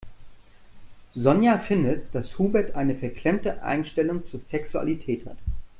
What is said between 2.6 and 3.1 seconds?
eine